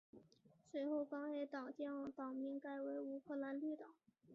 [0.71, 3.87] 随后该党将党名改为乌克兰绿党。